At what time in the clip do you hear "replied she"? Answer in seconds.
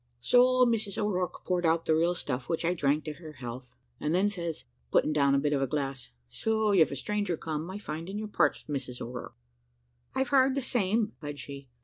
11.21-11.69